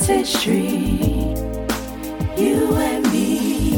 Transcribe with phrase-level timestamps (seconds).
[0.00, 1.34] Heritage Tree,
[2.38, 3.70] you and me.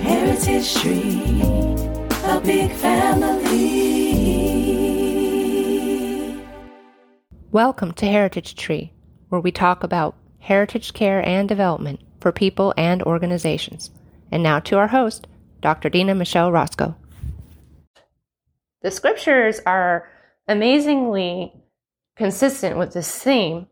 [0.00, 1.42] Heritage Tree,
[2.24, 3.66] a big family.
[7.50, 8.92] Welcome to Heritage Tree,
[9.28, 13.90] where we talk about heritage care and development for people and organizations.
[14.30, 15.26] And now to our host,
[15.60, 15.88] Dr.
[15.88, 16.94] Dena Michele Rosko.
[18.82, 20.08] The scriptures are
[20.46, 21.52] amazingly
[22.14, 23.66] consistent with this theme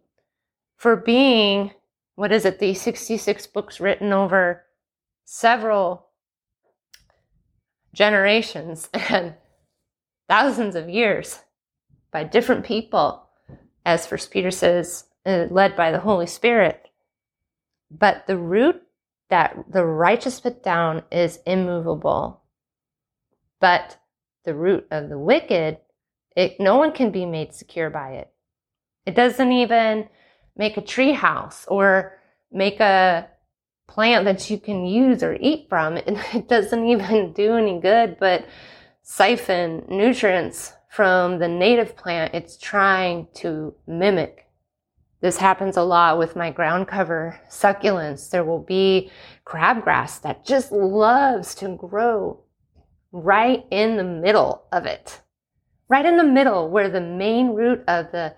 [0.80, 1.72] for being,
[2.14, 4.64] what is it, the 66 books written over
[5.26, 6.06] several
[7.92, 9.34] generations and
[10.26, 11.40] thousands of years
[12.10, 13.28] by different people,
[13.84, 16.88] as First Peter says, uh, led by the Holy Spirit.
[17.90, 18.80] But the root
[19.28, 22.40] that the righteous put down is immovable.
[23.60, 23.98] But
[24.44, 25.76] the root of the wicked,
[26.34, 28.30] it, no one can be made secure by it.
[29.04, 30.08] It doesn't even
[30.60, 32.18] make a tree house or
[32.52, 33.26] make a
[33.88, 35.96] plant that you can use or eat from.
[35.96, 38.44] It, it doesn't even do any good but
[39.02, 44.46] siphon nutrients from the native plant it's trying to mimic.
[45.22, 48.30] This happens a lot with my ground cover succulents.
[48.30, 49.10] There will be
[49.46, 52.40] crabgrass that just loves to grow
[53.12, 55.20] right in the middle of it.
[55.88, 58.34] Right in the middle where the main root of the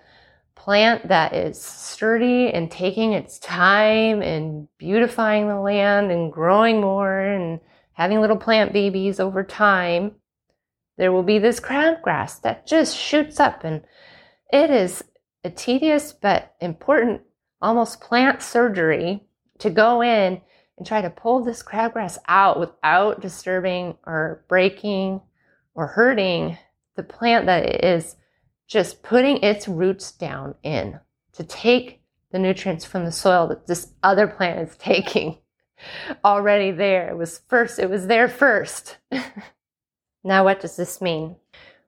[0.63, 7.19] plant that is sturdy and taking its time and beautifying the land and growing more
[7.19, 7.59] and
[7.95, 10.13] having little plant babies over time,
[10.99, 13.83] there will be this crabgrass that just shoots up and
[14.53, 15.03] it is
[15.43, 17.23] a tedious but important
[17.61, 19.21] almost plant surgery
[19.59, 20.41] to go in
[20.79, 25.21] and try to pull this crabgrass out without disturbing or breaking
[25.75, 26.57] or hurting
[26.95, 28.15] the plant that is
[28.73, 30.99] just putting its roots down in
[31.35, 35.37] to take the nutrients from the soil that this other plant is taking
[36.25, 37.11] already there.
[37.11, 38.97] It was first, it was there first.
[40.25, 41.37] now, what does this mean?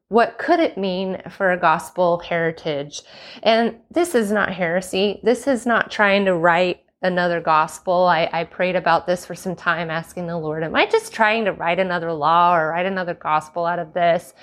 [0.08, 3.02] What could it mean for a gospel heritage?
[3.42, 5.20] And this is not heresy.
[5.22, 8.04] This is not trying to write another gospel.
[8.04, 11.46] I, I prayed about this for some time, asking the Lord, Am I just trying
[11.46, 14.34] to write another law or write another gospel out of this?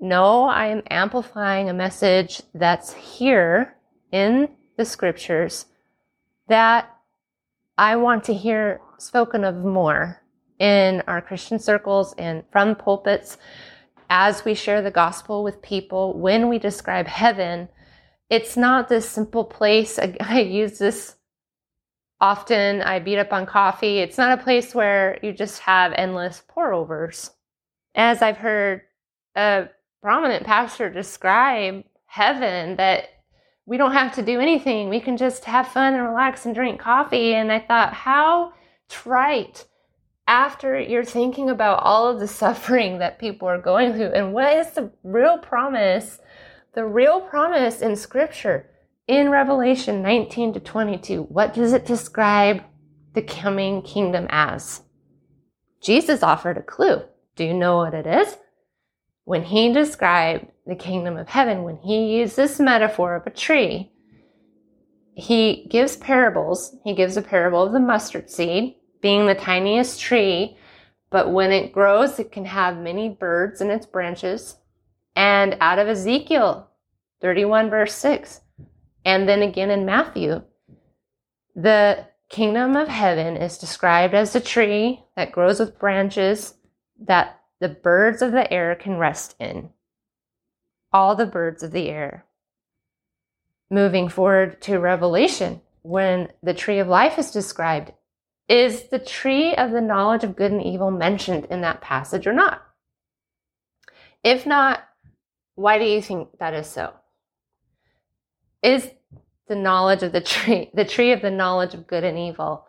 [0.00, 3.76] No, I am amplifying a message that's here
[4.12, 5.66] in the scriptures
[6.46, 6.88] that
[7.76, 10.22] I want to hear spoken of more
[10.60, 13.38] in our Christian circles and from pulpits
[14.08, 16.16] as we share the gospel with people.
[16.16, 17.68] When we describe heaven,
[18.30, 19.98] it's not this simple place.
[20.20, 21.16] I, use this
[22.20, 22.82] often.
[22.82, 23.98] I beat up on coffee.
[23.98, 27.30] It's not a place where you just have endless pour overs.
[27.94, 28.82] As I've heard
[29.34, 29.68] a
[30.08, 33.10] prominent pastor describe heaven that
[33.66, 34.88] we don't have to do anything.
[34.88, 37.34] We can just have fun and relax and drink coffee.
[37.34, 38.54] And I thought, how
[38.88, 39.66] trite
[40.26, 44.50] after you're thinking about all of the suffering that people are going through and what
[44.56, 46.20] is the real promise,
[46.72, 48.64] the real promise in scripture
[49.08, 51.24] in Revelation 19 to 22.
[51.24, 52.62] What does it describe
[53.12, 54.80] the coming kingdom as?
[55.82, 57.02] Jesus offered a clue.
[57.36, 58.38] Do you know what it is?
[59.28, 63.92] When he described the kingdom of heaven, when he used this metaphor of a tree,
[65.12, 66.74] he gives parables.
[66.82, 70.56] He gives a parable of the mustard seed being the tiniest tree,
[71.10, 74.56] but when it grows, it can have many birds in its branches.
[75.14, 76.70] And out of Ezekiel
[77.20, 78.40] 31, verse 6,
[79.04, 80.40] and then again in Matthew,
[81.54, 86.54] the kingdom of heaven is described as a tree that grows with branches
[87.06, 89.70] that the birds of the air can rest in.
[90.92, 92.24] All the birds of the air.
[93.70, 97.92] Moving forward to Revelation, when the tree of life is described,
[98.48, 102.32] is the tree of the knowledge of good and evil mentioned in that passage or
[102.32, 102.62] not?
[104.24, 104.80] If not,
[105.54, 106.94] why do you think that is so?
[108.62, 108.90] Is
[109.48, 112.66] the knowledge of the tree, the tree of the knowledge of good and evil,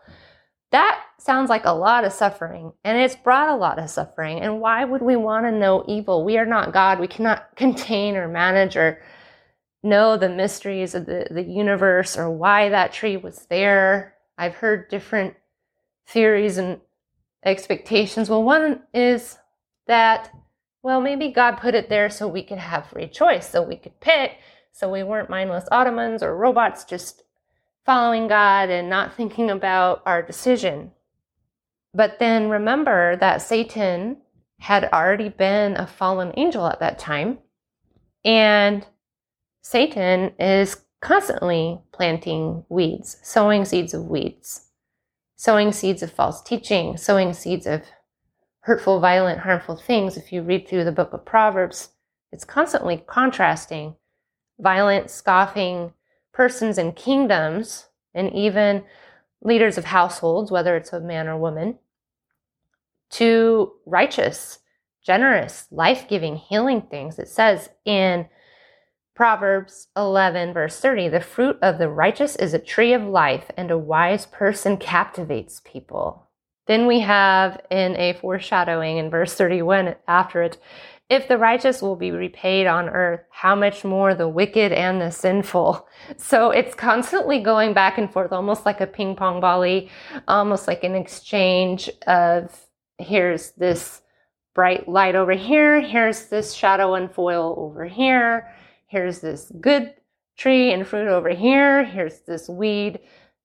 [0.71, 4.39] that sounds like a lot of suffering, and it's brought a lot of suffering.
[4.42, 6.24] And why would we want to know evil?
[6.24, 7.00] We are not God.
[7.00, 9.01] We cannot contain or manage or
[9.81, 14.16] know the mysteries of the, the universe or why that tree was there.
[14.38, 15.36] I've heard different
[16.07, 16.81] theories and
[17.45, 18.30] expectations.
[18.30, 19.38] Well, one is
[19.88, 20.31] that,
[20.83, 24.00] well, maybe God put it there so we could have free choice, so we could
[24.01, 24.38] pick,
[24.71, 27.24] so we weren't mindless Ottomans or robots just
[27.86, 30.92] following God and not thinking about our decision.
[31.94, 34.18] But then remember that Satan
[34.60, 37.40] had already been a fallen angel at that time.
[38.24, 38.86] And
[39.62, 44.68] Satan is constantly planting weeds, sowing seeds of weeds,
[45.36, 47.84] sowing seeds of false teaching, sowing seeds of
[48.62, 50.18] hurtful, violent, harmful things.
[50.18, 51.90] If you read through the book of Proverbs,
[52.31, 53.96] it's constantly contrasting
[54.60, 55.94] violent, scoffing
[56.39, 58.81] persons and kingdoms, and even
[59.41, 61.77] leaders of households, whether it's a man or woman,
[63.09, 64.59] to righteous,
[65.06, 67.19] generous, life giving, healing things.
[67.19, 68.25] It says in
[69.13, 73.69] Proverbs 11, verse 30 the fruit of the righteous is a tree of life, and
[73.69, 76.30] a wise person captivates people.
[76.68, 80.57] Then we have in a foreshadowing in verse 31 after it,
[81.09, 85.11] if the righteous will be repaid on earth, how much more the wicked and the
[85.11, 85.88] sinful?
[86.17, 89.89] So it's constantly going back and forth, almost like a ping pong volley,
[90.27, 92.67] almost like an exchange of
[92.97, 94.01] here's this
[94.56, 98.51] bright light over here, here's this shadow and foil over here,
[98.88, 99.94] here's this good
[100.38, 103.00] tree and fruit over here, here's this weed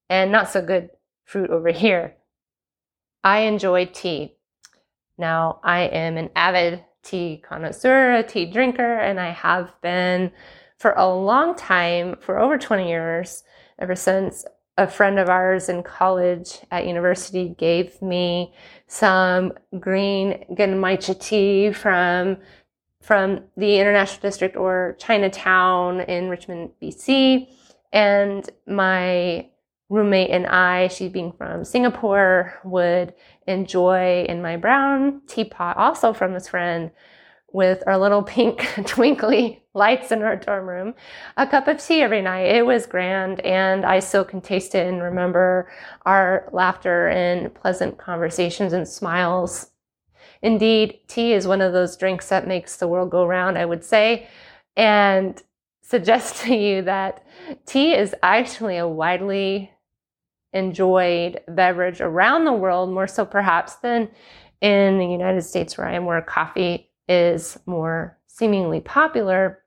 [0.09, 0.89] and not so good
[1.25, 2.15] fruit over here.
[3.23, 4.35] I enjoy tea.
[5.17, 10.31] Now, I am an avid tea connoisseur, a tea drinker, and I have been
[10.77, 13.43] for a long time, for over 20 years,
[13.79, 14.45] ever since
[14.77, 18.53] a friend of ours in college at university gave me
[18.87, 22.37] some green Genmaicha tea from
[23.01, 27.47] from the International District or Chinatown in Richmond, BC.
[27.93, 29.47] And my
[29.89, 33.13] roommate and I, she being from Singapore, would
[33.47, 36.91] enjoy in my brown teapot, also from this friend,
[37.53, 40.93] with our little pink twinkly lights in our dorm room,
[41.37, 42.55] a cup of tea every night.
[42.55, 45.69] It was grand, and I still can taste it and remember
[46.05, 49.71] our laughter and pleasant conversations and smiles.
[50.41, 53.83] Indeed, tea is one of those drinks that makes the world go round, I would
[53.83, 54.27] say,
[54.75, 55.41] and
[55.81, 57.25] suggest to you that
[57.67, 59.71] tea is actually a widely
[60.55, 64.09] enjoyed beverage around the world, more so perhaps than
[64.61, 69.59] in the United States, where I am, where coffee is more seemingly popular.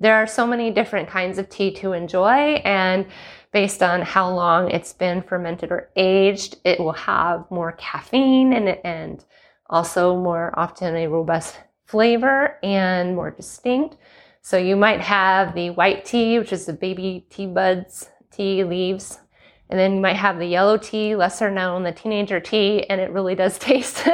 [0.00, 3.06] There are so many different kinds of tea to enjoy, and
[3.52, 8.68] based on how long it's been fermented or aged, it will have more caffeine in
[8.68, 9.24] it and
[9.70, 13.96] also more often a robust flavor and more distinct.
[14.42, 19.18] So you might have the white tea, which is the baby tea buds, tea leaves
[19.68, 23.10] and then you might have the yellow tea, lesser known, the teenager tea, and it
[23.10, 24.06] really does taste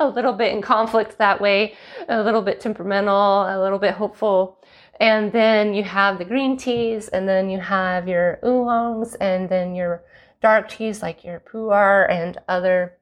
[0.00, 1.74] a little bit in conflict that way,
[2.08, 4.58] a little bit temperamental, a little bit hopeful.
[5.00, 9.74] And then you have the green teas, and then you have your oolongs, and then
[9.74, 10.02] your
[10.42, 12.98] dark teas like your pu'er and other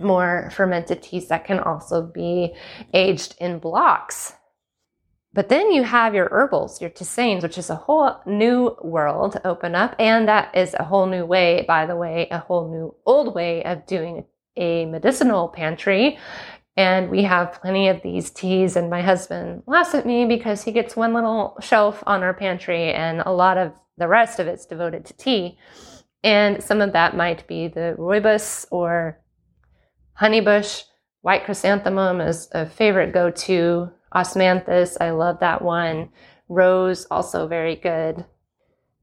[0.00, 2.54] more fermented teas that can also be
[2.94, 4.34] aged in blocks.
[5.38, 9.76] But then you have your herbals, your tisanes, which is a whole new world open
[9.76, 9.94] up.
[9.96, 13.62] And that is a whole new way, by the way, a whole new old way
[13.62, 14.24] of doing
[14.56, 16.18] a medicinal pantry.
[16.76, 18.74] And we have plenty of these teas.
[18.74, 22.92] And my husband laughs at me because he gets one little shelf on our pantry
[22.92, 25.56] and a lot of the rest of it's devoted to tea.
[26.24, 29.20] And some of that might be the rooibos or
[30.20, 30.82] honeybush.
[31.20, 36.10] White chrysanthemum is a favorite go to Osmanthus, I love that one.
[36.48, 38.24] Rose, also very good.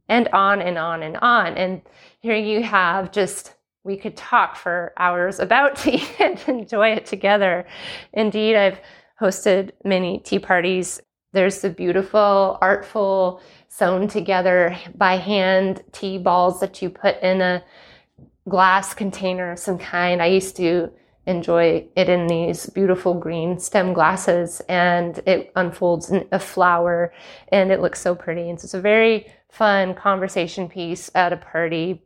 [0.08, 1.58] And on and on and on.
[1.58, 1.82] And
[2.20, 7.66] here you have just, we could talk for hours about tea and enjoy it together.
[8.14, 8.80] Indeed, I've
[9.20, 11.02] hosted many tea parties.
[11.34, 17.64] There's the beautiful, artful, sewn together by hand tea balls that you put in a
[18.48, 20.22] glass container of some kind.
[20.22, 20.92] I used to
[21.28, 27.12] enjoy it in these beautiful green stem glasses and it unfolds in a flower
[27.50, 28.50] and it looks so pretty.
[28.50, 32.04] And so it's a very fun conversation piece at a party.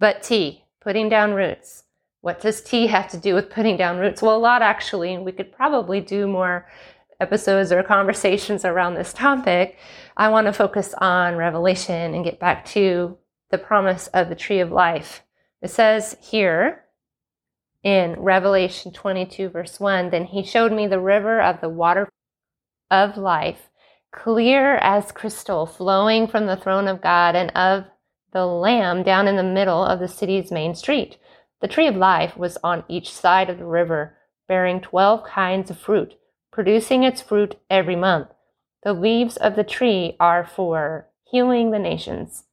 [0.00, 1.84] But tea, putting down roots.
[2.20, 4.22] What does tea have to do with putting down roots?
[4.22, 6.66] Well, a lot actually, and we could probably do more
[7.20, 9.78] episodes or conversations around this topic.
[10.16, 13.16] I want to focus on Revelation and get back to
[13.50, 15.22] the promise of the tree of life.
[15.60, 16.81] It says here,
[17.82, 22.08] in Revelation 22, verse 1 Then he showed me the river of the water
[22.90, 23.70] of life,
[24.12, 27.84] clear as crystal, flowing from the throne of God and of
[28.32, 31.18] the Lamb down in the middle of the city's main street.
[31.60, 34.16] The tree of life was on each side of the river,
[34.48, 36.14] bearing twelve kinds of fruit,
[36.50, 38.28] producing its fruit every month.
[38.82, 42.44] The leaves of the tree are for healing the nations,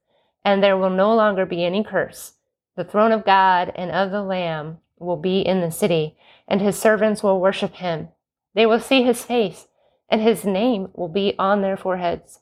[0.45, 2.33] and there will no longer be any curse.
[2.75, 6.77] The throne of God and of the Lamb will be in the city, and his
[6.77, 8.09] servants will worship him.
[8.53, 9.67] They will see his face,
[10.09, 12.39] and his name will be on their foreheads.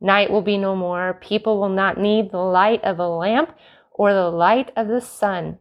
[0.00, 1.18] Night will be no more.
[1.20, 3.54] People will not need the light of a lamp
[3.92, 5.58] or the light of the sun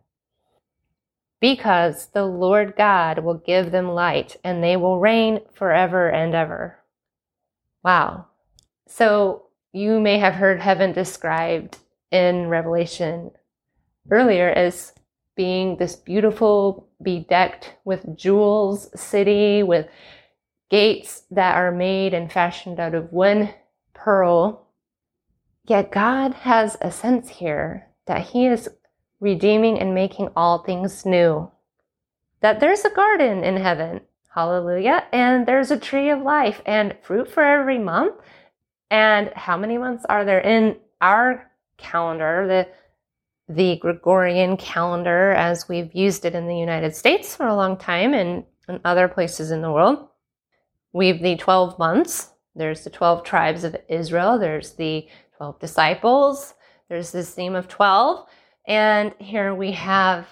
[1.39, 6.77] because the Lord God will give them light and they will reign forever and ever.
[7.83, 8.27] Wow.
[8.87, 11.77] So you may have heard heaven described
[12.11, 13.31] in Revelation
[14.09, 14.93] earlier as
[15.37, 19.87] being this beautiful, bedecked with jewels city with
[20.69, 23.53] gates that are made and fashioned out of one
[23.93, 24.67] pearl.
[25.65, 28.69] Yet God has a sense here that He is
[29.19, 31.49] redeeming and making all things new.
[32.41, 34.01] That there's a garden in heaven,
[34.33, 38.15] hallelujah, and there's a tree of life and fruit for every month.
[38.89, 42.67] And how many months are there in our calendar, the
[43.49, 48.13] the Gregorian calendar as we've used it in the United States for a long time
[48.13, 50.07] and in other places in the world?
[50.93, 52.31] We've the 12 months.
[52.55, 54.39] There's the 12 tribes of Israel.
[54.39, 56.55] There's the 12 disciples.
[56.89, 58.25] There's this theme of 12.
[58.67, 60.27] And here we have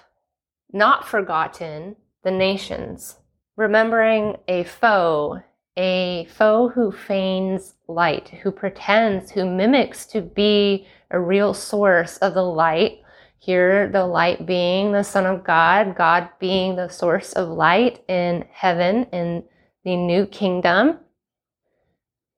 [0.74, 3.18] not forgotten the nations,
[3.56, 5.42] remembering a foe,
[5.78, 12.34] a foe who feigns light, who pretends, who mimics to be a real source of
[12.34, 13.00] the light.
[13.46, 18.44] Here, the light being the Son of God, God being the source of light in
[18.52, 19.44] heaven, in
[19.84, 20.98] the new kingdom.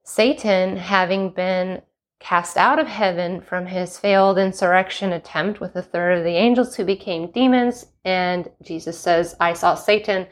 [0.04, 1.82] Satan, having been
[2.20, 6.76] cast out of heaven from his failed insurrection attempt with a third of the angels
[6.76, 7.86] who became demons.
[8.04, 10.28] And Jesus says, I saw Satan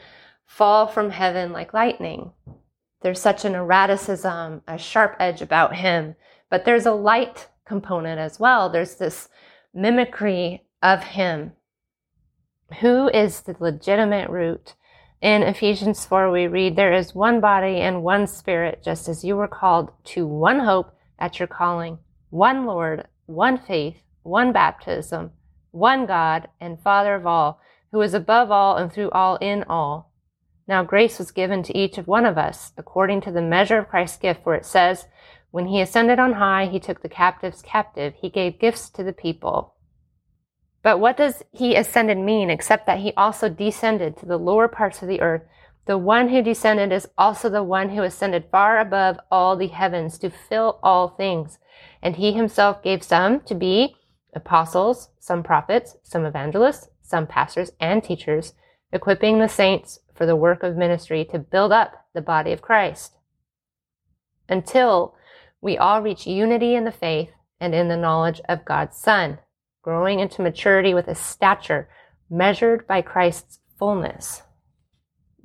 [0.46, 2.34] fall from heaven like lightning.
[3.01, 6.17] There's such an erraticism, a sharp edge about him,
[6.50, 8.70] but there's a light component as well.
[8.70, 9.29] There's this
[9.74, 11.53] mimicry of him.
[12.82, 14.75] Who is the legitimate root?
[15.22, 19.36] In Ephesians 4, we read, There is one body and one spirit, just as you
[19.36, 25.32] were called to one hope at your calling, one Lord, one faith, one baptism,
[25.72, 27.60] one God and Father of all,
[27.91, 30.12] who is above all and through all in all.
[30.67, 33.89] Now grace was given to each of one of us, according to the measure of
[33.89, 35.05] Christ's gift, for it says,
[35.51, 39.13] When he ascended on high, he took the captives captive, he gave gifts to the
[39.13, 39.75] people.
[40.86, 45.01] But what does he ascended mean, except that he also descended to the lower parts
[45.01, 45.42] of the earth?
[45.88, 50.20] The one who descended is also the one who ascended far above all the heavens
[50.20, 51.58] to fill all things.
[52.04, 53.96] And he himself gave some to be
[54.36, 58.54] apostles, some prophets, some evangelists, some pastors and teachers,
[58.94, 63.15] equipping the saints for the work of ministry to build up the body of Christ.
[64.48, 65.15] Until
[65.62, 69.39] we all reach unity in the faith and in the knowledge of God's Son,
[69.86, 71.88] growing into maturity with a stature
[72.27, 74.42] measured by Christ's fullness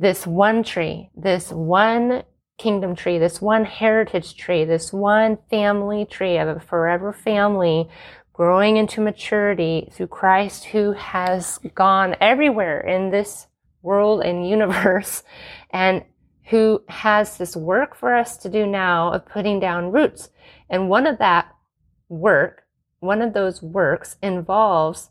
[0.01, 2.23] this one tree, this one
[2.57, 7.87] kingdom tree, this one heritage tree, this one family tree of a forever family
[8.33, 13.47] growing into maturity through Christ who has gone everywhere in this
[13.83, 15.23] world and universe
[15.71, 16.03] and
[16.47, 20.31] who has this work for us to do now of putting down roots.
[20.71, 21.55] And one of that
[22.09, 22.63] work,
[23.00, 25.11] one of those works involves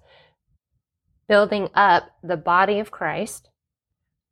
[1.28, 3.50] building up the body of Christ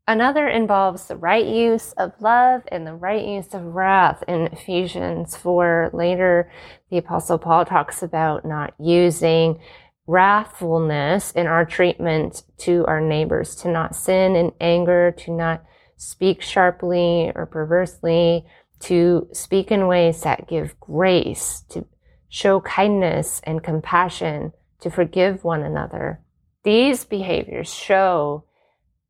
[0.10, 5.36] Another involves the right use of love and the right use of wrath in Ephesians
[5.36, 5.90] 4.
[5.92, 6.50] Later,
[6.90, 9.60] the Apostle Paul talks about not using
[10.08, 15.66] wrathfulness in our treatment to our neighbors, to not sin in anger, to not
[15.98, 18.46] speak sharply or perversely,
[18.80, 21.86] to speak in ways that give grace, to
[22.30, 26.20] show kindness and compassion, to forgive one another.
[26.64, 28.44] These behaviors show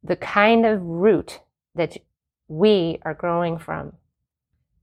[0.03, 1.41] the kind of root
[1.75, 1.97] that
[2.47, 3.93] we are growing from.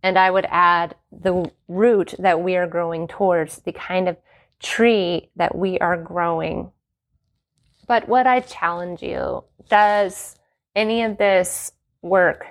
[0.03, 4.19] And I would add the root that we are growing towards, the kind of
[4.61, 6.71] tree that we are growing.
[7.87, 10.37] But what I challenge you, does
[10.75, 11.73] any of this
[12.03, 12.45] work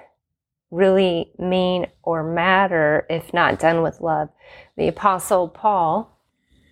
[0.72, 4.30] really mean or matter if not done with love?
[4.77, 6.20] The Apostle Paul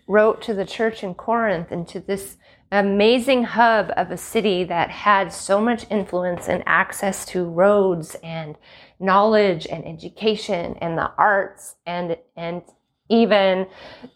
[0.08, 2.38] wrote to the church in Corinth and to this
[2.72, 8.58] amazing hub of a city that had so much influence and access to roads and
[9.00, 12.62] knowledge and education and the arts and and
[13.10, 13.67] even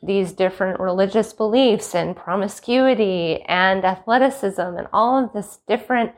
[0.02, 6.14] these different religious beliefs and promiscuity and athleticism and all of this different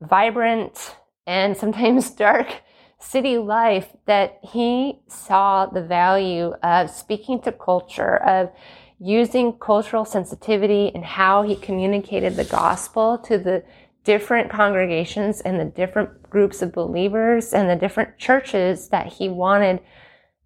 [0.00, 2.62] vibrant and sometimes dark
[3.04, 8.50] city life that he saw the value of speaking to culture of
[8.98, 13.62] using cultural sensitivity and how he communicated the gospel to the
[14.04, 19.80] different congregations and the different groups of believers and the different churches that he wanted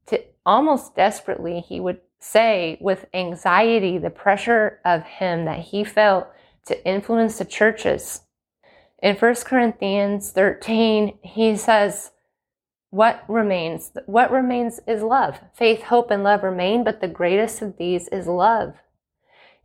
[0.06, 6.26] to almost desperately, he would say with anxiety, the pressure of him that he felt
[6.66, 8.22] to influence the churches.
[9.02, 12.10] In 1 Corinthians 13, he says,
[12.90, 13.92] What remains?
[14.06, 15.40] What remains is love.
[15.54, 18.74] Faith, hope, and love remain, but the greatest of these is love.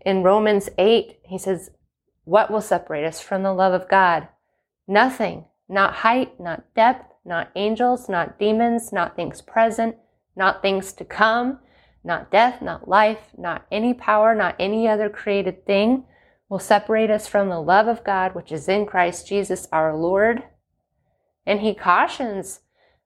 [0.05, 1.69] In Romans 8, he says,
[2.25, 4.27] What will separate us from the love of God?
[4.87, 5.45] Nothing.
[5.69, 9.95] Not height, not depth, not angels, not demons, not things present,
[10.35, 11.59] not things to come,
[12.03, 16.03] not death, not life, not any power, not any other created thing
[16.49, 20.43] will separate us from the love of God which is in Christ Jesus our Lord.
[21.45, 22.59] And he cautions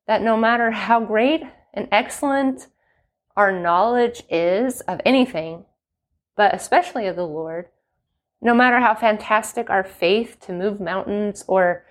[0.08, 2.68] that no matter how great and excellent
[3.36, 5.66] our knowledge is of anything,
[6.36, 7.68] but especially of the Lord,
[8.42, 11.86] no matter how fantastic our faith to move mountains or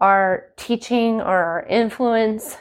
[0.00, 2.56] our teaching or our influence,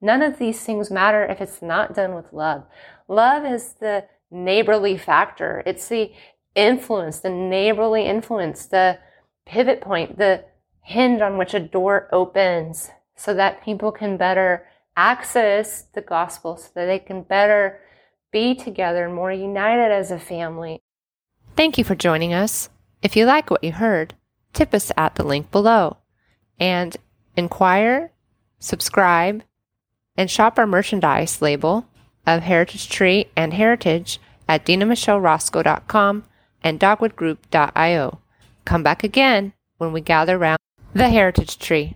[0.00, 2.64] none of these things matter if it's not done with love.
[3.08, 5.62] Love is the neighborly factor.
[5.66, 6.12] It's the
[6.54, 8.98] influence, the neighborly influence, the
[9.46, 10.44] pivot point, the
[10.82, 14.66] hinge on which a door opens so that people can better
[14.96, 17.80] access the gospel, so that they can better
[18.32, 20.80] be together, more united as a family.
[21.56, 22.68] Thank you for joining us.
[23.02, 24.14] If you like what you heard,
[24.52, 25.98] tip us at the link below
[26.58, 26.96] and
[27.36, 28.12] inquire,
[28.58, 29.42] subscribe,
[30.16, 31.86] and shop our merchandise label
[32.26, 36.24] of Heritage Tree and Heritage at denamichelerosko.com
[36.62, 38.18] and dogwoodgroup.io.
[38.64, 40.58] Come back again when we gather around
[40.94, 41.94] the Heritage Tree.